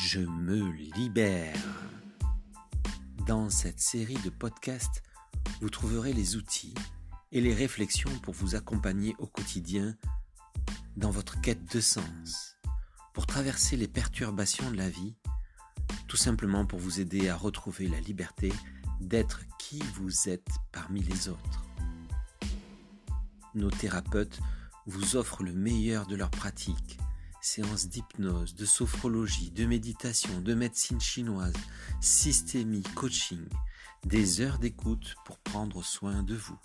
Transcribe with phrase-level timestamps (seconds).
[0.00, 1.56] Je me libère.
[3.26, 5.02] Dans cette série de podcasts,
[5.60, 6.74] vous trouverez les outils
[7.32, 9.96] et les réflexions pour vous accompagner au quotidien
[10.96, 12.56] dans votre quête de sens,
[13.12, 15.16] pour traverser les perturbations de la vie,
[16.06, 18.52] tout simplement pour vous aider à retrouver la liberté
[19.00, 21.66] d'être qui vous êtes parmi les autres.
[23.54, 24.38] Nos thérapeutes
[24.86, 26.98] vous offrent le meilleur de leurs pratiques
[27.40, 31.54] séances d'hypnose, de sophrologie, de méditation, de médecine chinoise,
[32.00, 33.48] systémie, coaching,
[34.04, 36.58] des heures d'écoute pour prendre soin de vous.